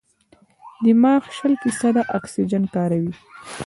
[0.85, 3.13] دماغ شل فیصده اکسیجن کاروي.